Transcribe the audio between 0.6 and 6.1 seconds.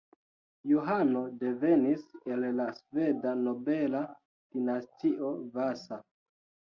Johano devenis el la sveda nobela dinastio Vasa.